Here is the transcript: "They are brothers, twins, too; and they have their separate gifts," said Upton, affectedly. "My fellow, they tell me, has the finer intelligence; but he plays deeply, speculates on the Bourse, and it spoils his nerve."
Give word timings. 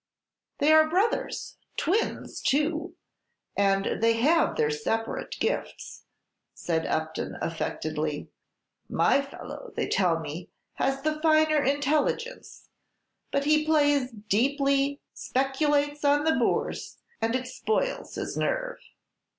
"They 0.57 0.73
are 0.73 0.89
brothers, 0.89 1.57
twins, 1.77 2.41
too; 2.41 2.95
and 3.55 4.01
they 4.01 4.13
have 4.13 4.55
their 4.55 4.71
separate 4.71 5.35
gifts," 5.39 6.05
said 6.55 6.87
Upton, 6.87 7.37
affectedly. 7.39 8.27
"My 8.89 9.21
fellow, 9.21 9.71
they 9.75 9.87
tell 9.87 10.19
me, 10.19 10.49
has 10.77 11.03
the 11.03 11.21
finer 11.21 11.61
intelligence; 11.61 12.69
but 13.31 13.43
he 13.45 13.63
plays 13.63 14.09
deeply, 14.09 15.01
speculates 15.13 16.03
on 16.03 16.23
the 16.23 16.33
Bourse, 16.33 16.97
and 17.21 17.35
it 17.35 17.45
spoils 17.45 18.15
his 18.15 18.35
nerve." 18.35 18.79